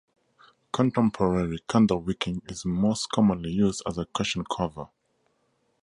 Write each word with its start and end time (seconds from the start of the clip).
Contemporary 0.73 1.59
candlewicking 1.69 2.41
is 2.49 2.65
most 2.65 3.11
commonly 3.11 3.51
used 3.51 3.83
as 3.85 3.99
a 3.99 4.07
cushion 4.15 4.43
cover. 4.51 4.87